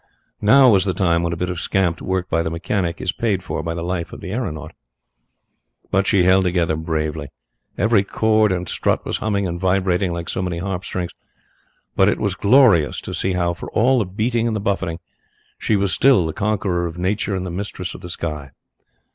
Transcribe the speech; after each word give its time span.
Now 0.41 0.71
was 0.71 0.83
the 0.85 0.95
time 0.95 1.21
when 1.21 1.31
a 1.31 1.35
bit 1.37 1.51
of 1.51 1.59
scamped 1.59 2.01
work 2.01 2.27
by 2.27 2.41
the 2.41 2.49
mechanic 2.49 2.99
is 2.99 3.11
paid 3.11 3.43
for 3.43 3.61
by 3.61 3.75
the 3.75 3.83
life 3.83 4.11
of 4.11 4.19
the 4.19 4.31
aeronaut. 4.33 4.73
But 5.91 6.07
she 6.07 6.23
held 6.23 6.45
together 6.45 6.75
bravely. 6.75 7.29
Every 7.77 8.03
cord 8.03 8.51
and 8.51 8.67
strut 8.67 9.05
was 9.05 9.17
humming 9.17 9.45
and 9.45 9.59
vibrating 9.59 10.11
like 10.11 10.27
so 10.27 10.41
many 10.41 10.57
harp 10.57 10.83
strings, 10.85 11.11
but 11.95 12.09
it 12.09 12.17
was 12.19 12.33
glorious 12.33 12.99
to 13.01 13.13
see 13.13 13.33
how, 13.33 13.53
for 13.53 13.69
all 13.73 13.99
the 13.99 14.05
beating 14.05 14.47
and 14.47 14.55
the 14.55 14.59
buffeting, 14.59 14.97
she 15.59 15.75
was 15.75 15.93
still 15.93 16.25
the 16.25 16.33
conqueror 16.33 16.87
of 16.87 16.97
Nature 16.97 17.35
and 17.35 17.45
the 17.45 17.51
mistress 17.51 17.93
of 17.93 18.01
the 18.01 18.09
sky. 18.09 18.49